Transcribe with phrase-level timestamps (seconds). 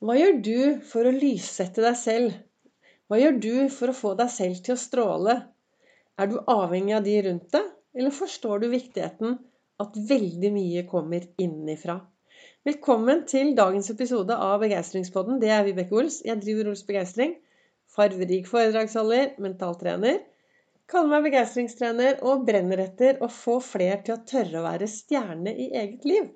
[0.00, 2.36] Hva gjør du for å lyssette deg selv?
[3.04, 5.34] Hva gjør du for å få deg selv til å stråle?
[6.16, 9.34] Er du avhengig av de rundt deg, eller forstår du viktigheten
[9.84, 11.98] at veldig mye kommer innenfra?
[12.64, 15.36] Velkommen til dagens episode av Begeistringspodden.
[15.42, 16.22] Det er Vibeke Ols.
[16.24, 17.36] Jeg driver Ols Begeistring.
[17.92, 20.22] Farverik foredragsholder, mentaltrener.
[20.88, 25.52] Kaller meg begeistringstrener og brenner etter å få fler til å tørre å være stjerne
[25.52, 26.32] i eget liv.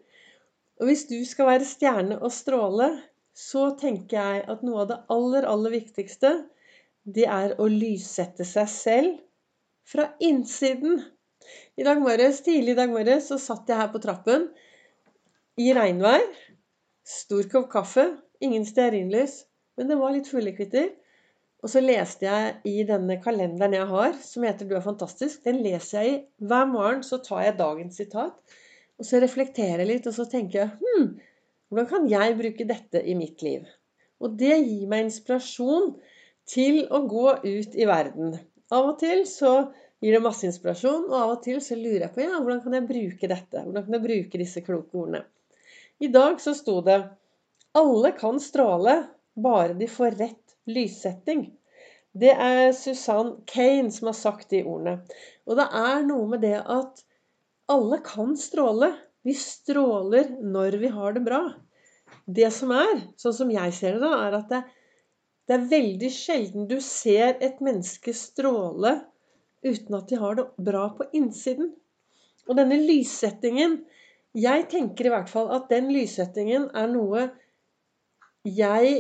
[0.85, 2.93] Og hvis du skal være stjerne og stråle,
[3.35, 6.33] så tenker jeg at noe av det aller, aller viktigste,
[7.05, 9.17] det er å lyssette seg selv
[9.91, 11.03] fra innsiden.
[11.77, 14.47] I dag morges, Tidlig i dag morges så satt jeg her på trappen
[15.61, 16.23] i regnvær.
[17.05, 18.07] Stor kopp kaffe,
[18.41, 19.43] ingen stearinlys,
[19.77, 20.95] men det var litt fuglekvitter.
[21.65, 25.43] Og så leste jeg i denne kalenderen jeg har, som heter 'Du er fantastisk'.
[25.45, 27.03] Den leser jeg i hver morgen.
[27.03, 28.33] Så tar jeg dagens sitat,
[28.99, 31.09] og så reflekterer jeg litt, og så tenker jeg hm,
[31.71, 33.65] hvordan kan jeg bruke dette i mitt liv?
[34.23, 35.95] Og det gir meg inspirasjon
[36.49, 38.37] til å gå ut i verden.
[38.75, 39.55] Av og til så
[40.05, 42.77] gir det masse inspirasjon, og av og til så lurer jeg på ja, hvordan kan
[42.77, 43.65] jeg bruke dette?
[43.65, 45.25] Hvordan kan jeg bruke disse kloke ordene?
[46.05, 46.99] I dag så sto det
[47.79, 48.99] alle kan stråle,
[49.35, 51.47] bare de får rett lyssetting.
[52.15, 55.01] Det er Suzanne Kane som har sagt de ordene.
[55.49, 57.03] Og det er noe med det at
[57.73, 58.93] alle kan stråle.
[59.27, 61.43] Vi stråler når vi har det bra.
[62.25, 64.63] Det som er, sånn som jeg ser det, da, er at det,
[65.45, 68.97] det er veldig sjelden du ser et menneske stråle
[69.65, 71.73] uten at de har det bra på innsiden.
[72.49, 73.83] Og denne lyssettingen
[74.35, 77.29] Jeg tenker i hvert fall at den lyssettingen er noe
[78.45, 78.97] jeg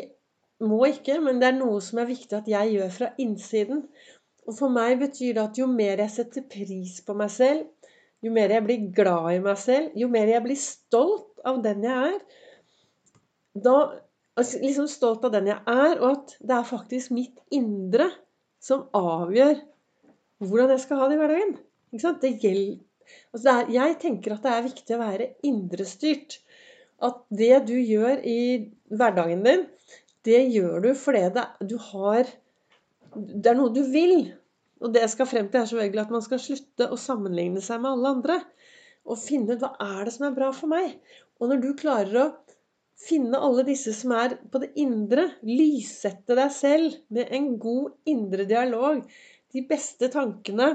[0.62, 3.82] må ikke, men det er noe som er viktig at jeg gjør fra innsiden.
[4.46, 7.66] Og for meg betyr det at jo mer jeg setter pris på meg selv,
[8.22, 11.82] jo mer jeg blir glad i meg selv, jo mer jeg blir stolt av den
[11.84, 12.22] jeg er
[13.54, 13.76] da,
[14.38, 18.10] altså, Liksom stolt av den jeg er, og at det er faktisk mitt indre
[18.64, 19.58] som avgjør
[20.44, 21.56] hvordan jeg skal ha det i hverdagen.
[21.94, 22.24] Ikke sant?
[22.24, 22.32] Det
[23.32, 26.38] altså det er, jeg tenker at det er viktig å være indrestyrt.
[27.04, 28.38] At det du gjør i
[28.90, 29.66] hverdagen din,
[30.24, 32.24] det gjør du fordi det, du har
[33.14, 34.32] Det er noe du vil.
[34.82, 37.78] Og det jeg skal frem til, er selvfølgelig at man skal slutte å sammenligne seg
[37.82, 38.38] med alle andre.
[39.06, 40.96] Og finne ut hva er det som er bra for meg.
[41.38, 42.26] Og når du klarer å
[42.98, 48.46] finne alle disse som er på det indre, lyssette deg selv med en god indre
[48.48, 49.02] dialog,
[49.54, 50.70] de beste tankene,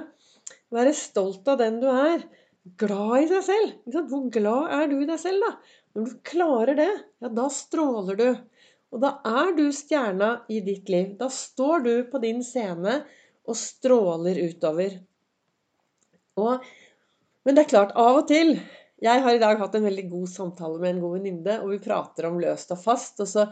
[0.73, 2.23] være stolt av den du er,
[2.79, 3.75] glad i deg selv.
[4.11, 5.75] Hvor glad er du i deg selv, da?
[5.95, 6.91] Når du klarer det,
[7.23, 8.27] ja, da stråler du.
[8.89, 11.13] Og da er du stjerna i ditt liv.
[11.19, 13.01] Da står du på din scene
[13.49, 14.99] og stråler utover.
[16.39, 16.65] Og,
[17.45, 18.55] men det er klart, av og til
[18.99, 21.83] Jeg har i dag hatt en veldig god samtale med en god venninne, og vi
[21.83, 23.21] prater om løst og fast.
[23.23, 23.45] Og så,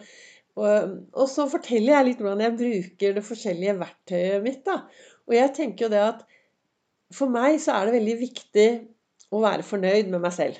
[0.59, 4.63] og, og så, forteller jeg litt hvordan jeg bruker det forskjellige verktøyet mitt.
[4.67, 4.81] Da.
[5.29, 6.25] Og jeg tenker jo det at
[7.15, 8.67] for meg så er det veldig viktig
[9.31, 10.59] å være fornøyd med meg selv.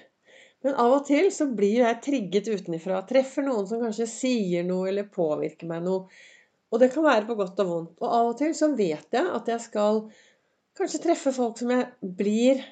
[0.66, 3.04] Men av og til så blir jeg trigget utenfra.
[3.08, 6.08] Treffer noen som kanskje sier noe eller påvirker meg noe.
[6.72, 7.94] Og det kan være på godt og vondt.
[8.02, 10.02] Og av og til så vet jeg at jeg skal
[10.78, 11.88] kanskje treffe folk som jeg
[12.20, 12.64] blir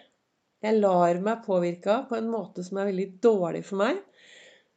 [0.65, 4.01] Jeg lar meg påvirke av på en måte som er veldig dårlig for meg.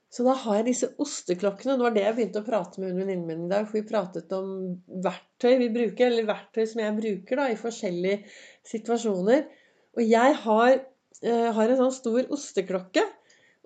[0.09, 1.77] Så da har jeg disse osteklokkene.
[1.77, 3.67] Det var det jeg begynte å prate med venninnen min i dag.
[3.69, 4.53] For vi pratet om
[5.05, 8.23] verktøy vi bruker, eller verktøy som jeg bruker da, i forskjellige
[8.71, 9.45] situasjoner.
[9.99, 10.73] Og jeg har,
[11.23, 13.05] eh, har en sånn stor osteklokke.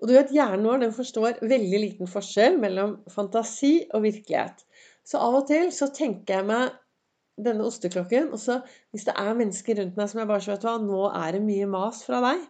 [0.01, 4.65] Og du vet, hjernen vår den forstår veldig liten forskjell mellom fantasi og virkelighet.
[5.07, 6.75] Så av og til så tenker jeg meg
[7.41, 8.31] denne osteklokken.
[8.33, 8.59] Og så
[8.93, 11.45] hvis det er mennesker rundt meg som jeg bare så vet hva, nå er det
[11.45, 12.43] mye mas fra deg.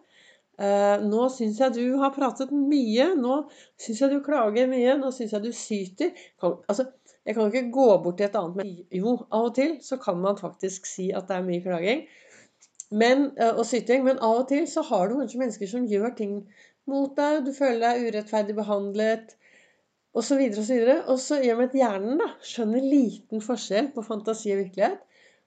[0.53, 3.13] Uh, nå syns jeg du har pratet mye.
[3.19, 3.39] Nå
[3.81, 4.97] syns jeg du klager mye.
[5.01, 6.11] Nå syns jeg du syter.
[6.41, 6.87] Kan, altså,
[7.23, 10.19] jeg kan ikke gå bort til et annet men Jo, av og til så kan
[10.19, 12.03] man faktisk si at det er mye klaging
[12.93, 14.03] men, uh, og syting.
[14.05, 16.35] Men av og til så har du kanskje mennesker som gjør ting
[16.89, 17.41] mot deg.
[17.47, 19.33] Du føler deg urettferdig behandlet
[20.13, 20.97] og så videre og så videre.
[21.09, 25.01] Og så i og med at hjernen da, skjønner liten forskjell på fantasi og virkelighet,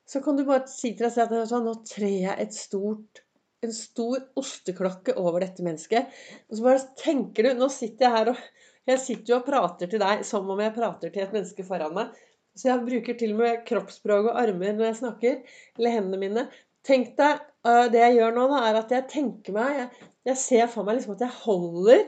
[0.06, 3.23] så kan du bare si til deg selv at nå trer jeg stort,
[3.64, 6.12] en stor osteklokke over dette mennesket.
[6.50, 8.43] Og så bare tenker du Nå sitter jeg her og
[8.87, 11.94] jeg sitter jo og prater til deg som om jeg prater til et menneske foran
[11.96, 12.12] meg.
[12.56, 15.41] Så jeg bruker til og med kroppsspråk og armer når jeg snakker.
[15.76, 16.44] Eller hendene mine.
[16.87, 19.88] Tenk deg, uh, Det jeg gjør nå, da, er at jeg tenker meg Jeg,
[20.31, 22.05] jeg ser for meg liksom at jeg holder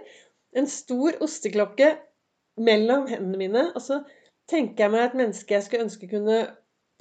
[0.59, 1.91] en stor osteklokke
[2.59, 3.65] mellom hendene mine.
[3.75, 4.01] Og så
[4.51, 6.41] tenker jeg meg et menneske jeg skulle ønske kunne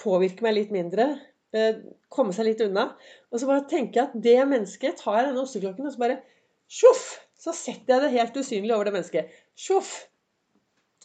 [0.01, 1.09] påvirke meg litt mindre.
[1.55, 1.79] Eh,
[2.13, 2.89] komme seg litt unna.
[3.31, 6.21] Og så bare tenker jeg at det mennesket tar jeg denne osteklokken, og så bare
[6.67, 7.07] sjoff!
[7.37, 9.35] Så setter jeg det helt usynlig over det mennesket.
[9.57, 9.91] Sjoff!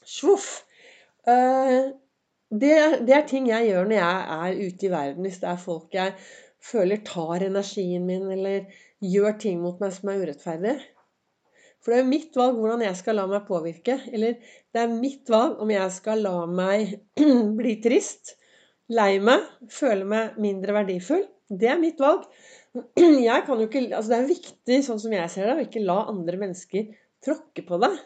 [0.09, 0.47] Sjoff!
[1.29, 1.93] Eh,
[2.53, 2.73] det,
[3.07, 5.27] det, er ting jeg gjør når jeg er ute i verden.
[5.29, 6.17] Hvis det er folk jeg
[6.63, 8.67] føler tar energien min, eller
[9.03, 10.75] gjør ting mot meg som er urettferdig.
[11.83, 13.99] For det er jo mitt valg hvordan jeg skal la meg påvirke.
[14.15, 14.39] Eller
[14.73, 16.97] det er mitt valg om jeg skal la meg
[17.59, 18.37] bli trist,
[18.93, 21.27] lei meg, føle meg mindre verdifull.
[21.51, 22.25] Det er mitt valg.
[23.29, 25.83] Jeg kan jo ikke, altså Det er viktig, sånn som jeg ser det, å ikke
[25.85, 26.87] la andre mennesker
[27.21, 27.99] tråkke på deg.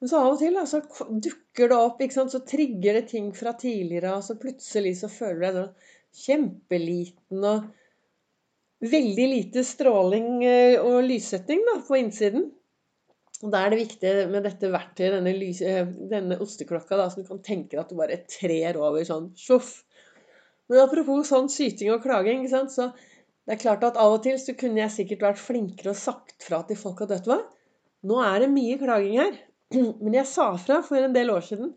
[0.00, 0.80] Men så av og til altså,
[1.12, 5.44] dukker det opp, så trigger det ting fra tidligere, og så plutselig så føler du
[5.44, 7.68] deg sånn kjempeliten og
[8.80, 12.48] veldig lite stråling eh, og lyssetting da, på innsiden.
[13.40, 17.22] Og Da er det viktig med dette verktøyet, denne, lys, eh, denne osteklokka, da, som
[17.22, 19.78] du kan tenke deg at du bare trer over sånn sjoff.
[20.68, 24.52] Men apropos sånn syting og klaging, så det er klart at av og til så
[24.58, 27.40] kunne jeg sikkert vært flinkere og sagt fra til folk at vet hva,
[28.06, 29.40] nå er det mye klaging her.
[30.02, 31.72] Men jeg sa fra for en del år siden.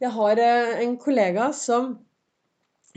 [0.00, 1.98] Jeg har eh, en kollega som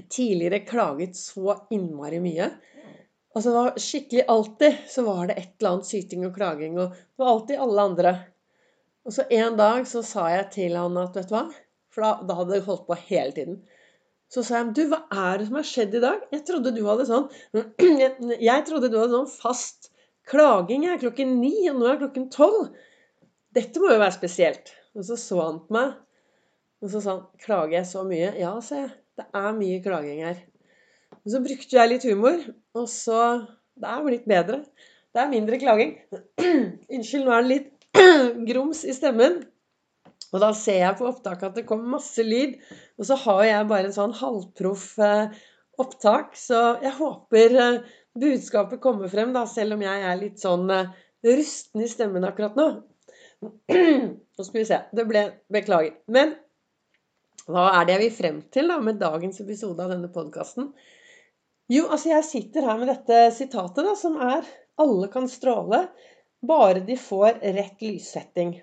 [0.09, 2.51] tidligere klaget så innmari mye.
[3.33, 6.77] Altså det var skikkelig Alltid så var det et eller annet syting og klaging.
[6.77, 8.15] Og det var alltid alle andre.
[9.03, 11.47] Og så en dag så sa jeg til han at vet du hva
[11.93, 13.57] For da, da hadde det holdt på hele tiden.
[14.33, 16.21] Så sa jeg du, hva er det som har skjedd i dag?
[16.33, 17.27] Jeg trodde du hadde sånn
[18.49, 19.91] Jeg trodde du hadde sånn fast
[20.29, 22.71] klaging jeg, klokken ni, og nå er klokken tolv.
[23.53, 24.71] Dette må jo være spesielt.
[24.97, 25.93] Og så så han på meg,
[26.81, 28.31] og så sa han Klager jeg så mye?
[28.39, 28.93] Ja, sa jeg.
[29.19, 30.39] Det er mye klaging her.
[31.23, 32.41] Og så brukte jeg litt humor,
[32.75, 33.19] og så
[33.73, 34.59] Det er blitt bedre.
[35.13, 35.95] Det er mindre klaging.
[36.93, 37.87] Unnskyld, nå er det litt
[38.49, 39.39] grums i stemmen.
[40.33, 42.59] Og da ser jeg på opptaket at det kommer masse lyd.
[43.01, 45.33] Og så har jeg bare en sånn halvproff eh,
[45.81, 50.69] opptak, så jeg håper eh, budskapet kommer frem, da, selv om jeg er litt sånn
[50.73, 50.89] eh,
[51.25, 52.67] rusten i stemmen akkurat nå.
[53.73, 54.79] Nå skal vi se.
[54.93, 55.97] Det ble Beklager.
[56.13, 56.37] Men
[57.49, 60.71] hva er det jeg vil frem til da med dagens episode av denne podkasten?
[61.71, 64.43] Jo, altså jeg sitter her med dette sitatet, da, som er
[64.79, 65.85] 'Alle kan stråle,
[66.43, 68.57] bare de får rett lyssetting'.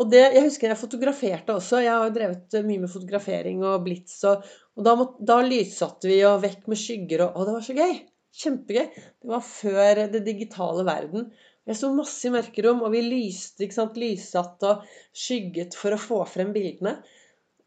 [0.00, 1.82] Og det, Jeg husker jeg fotograferte også.
[1.82, 4.22] Jeg har jo drevet mye med fotografering og blits.
[4.24, 4.46] Og,
[4.76, 7.26] og da, må, da, lyssatte vi og vekk med skygger.
[7.26, 7.94] Og, og det var så gøy!
[8.40, 8.86] Kjempegøy.
[8.94, 11.26] Det var før det digitale verden.
[11.68, 16.00] Jeg sto masse i mørkerom, og vi lyste, ikke sant, lyssatt og skygget for å
[16.00, 16.96] få frem bildene.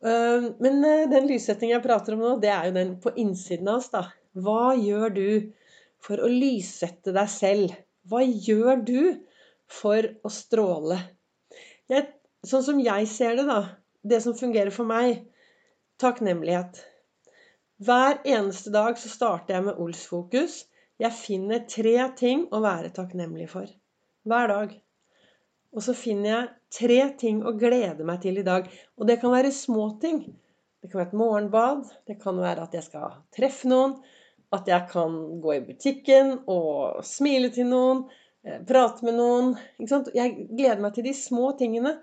[0.04, 3.84] Men øh, den lyssettingen jeg prater om nå, det er jo den på innsiden av
[3.84, 4.08] oss, da.
[4.34, 5.28] Hva gjør du
[6.02, 7.76] for å lyssette deg selv?
[8.10, 9.02] Hva gjør du
[9.70, 10.98] for å stråle?
[11.92, 12.08] Jeg,
[12.46, 13.60] sånn som jeg ser det, da,
[14.02, 15.22] det som fungerer for meg
[16.02, 16.82] takknemlighet.
[17.84, 20.64] Hver eneste dag så starter jeg med Ols-fokus.
[21.02, 23.70] Jeg finner tre ting å være takknemlig for
[24.30, 24.74] hver dag.
[25.74, 28.66] Og så finner jeg tre ting å glede meg til i dag.
[28.98, 30.22] Og det kan være små ting.
[30.82, 31.86] Det kan være et morgenbad.
[32.10, 33.98] Det kan være at jeg skal treffe noen.
[34.54, 38.04] At jeg kan gå i butikken og smile til noen.
[38.46, 39.54] Eh, prate med noen.
[39.80, 41.98] Jeg gleder meg til de små tingene.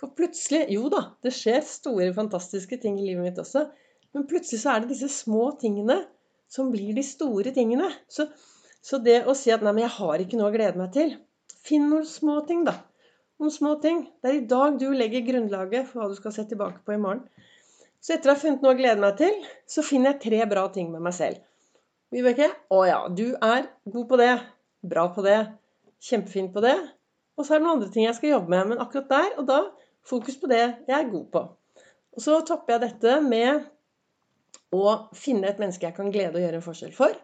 [0.00, 3.68] For plutselig Jo da, det skjer store, fantastiske ting i livet mitt også.
[4.14, 6.02] Men plutselig så er det disse små tingene
[6.50, 7.88] som blir de store tingene.
[8.10, 8.28] Så,
[8.84, 11.16] så det å si at 'nei, men jeg har ikke noe å glede meg til',
[11.64, 12.74] Finn noen små ting, da.
[13.40, 14.02] Noen små ting.
[14.20, 17.00] Det er i dag du legger grunnlaget for hva du skal se tilbake på i
[17.00, 17.22] morgen.
[18.04, 20.66] Så etter å ha funnet noe å glede meg til, så finner jeg tre bra
[20.74, 21.40] ting med meg selv.
[22.14, 24.34] Vibeke, å ja, du er god på det.
[24.86, 25.38] Bra på det.
[26.04, 26.76] Kjempefin på det.
[27.34, 28.68] Og så er det noen andre ting jeg skal jobbe med.
[28.70, 29.60] Men akkurat der og da
[30.06, 31.42] fokus på det jeg er god på.
[32.14, 33.64] Og så topper jeg dette med
[34.74, 37.16] å finne et menneske jeg kan glede å gjøre en forskjell for.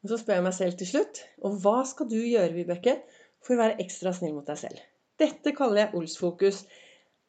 [0.00, 2.96] Og så spør jeg meg selv til slutt og hva skal du gjøre, Vibeke,
[3.44, 4.80] for å være ekstra snill mot deg selv.
[5.20, 6.62] Dette kaller jeg Ols-fokus.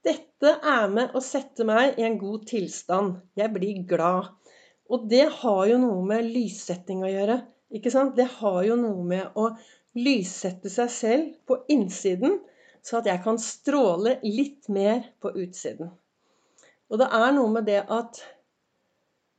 [0.08, 3.20] Dette er med å sette meg i en god tilstand.
[3.36, 4.32] Jeg blir glad.
[4.92, 7.38] Og det har jo noe med lyssetting å gjøre.
[7.72, 8.18] Ikke sant?
[8.18, 9.54] Det har jo noe med å
[9.96, 12.40] lyssette seg selv på innsiden,
[12.84, 15.92] så at jeg kan stråle litt mer på utsiden.
[16.92, 18.20] Og det er noe med det at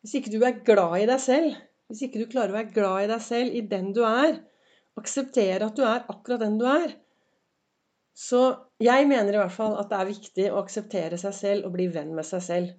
[0.02, 1.58] hvis ikke du er glad i deg selv,
[1.90, 4.38] hvis ikke du klarer å være glad i deg selv, i den du er,
[4.98, 6.94] akseptere at du er akkurat den du er.
[8.16, 8.40] Så
[8.82, 11.86] jeg mener i hvert fall at det er viktig å akseptere seg selv og bli
[11.92, 12.72] venn med seg selv.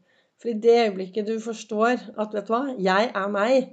[0.43, 3.69] For i det øyeblikket du forstår at vet du hva, jeg er meg,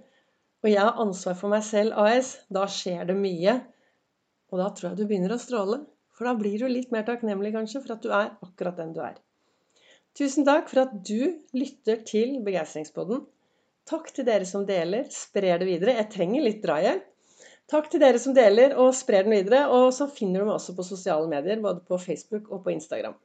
[0.62, 3.56] og jeg har ansvar for meg selv AS, da skjer det mye.
[4.54, 5.80] Og da tror jeg du begynner å stråle.
[6.14, 9.00] For da blir du litt mer takknemlig kanskje for at du er akkurat den du
[9.02, 9.18] er.
[10.14, 13.24] Tusen takk for at du lytter til Begeistringspodden.
[13.90, 15.96] Takk til dere som deler, sprer det videre.
[15.98, 17.06] Jeg trenger litt drahjelp.
[17.70, 19.64] Takk til dere som deler og sprer den videre.
[19.74, 23.18] Og så finner du meg også på sosiale medier, både på Facebook og på Instagram.